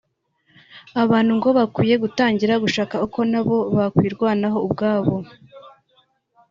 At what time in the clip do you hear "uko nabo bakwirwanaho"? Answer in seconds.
3.05-4.57